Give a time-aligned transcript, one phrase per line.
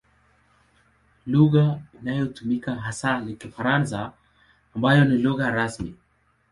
[1.27, 4.13] Lugha inayotumika hasa ni Kifaransa
[4.75, 5.95] ambayo ni lugha rasmi.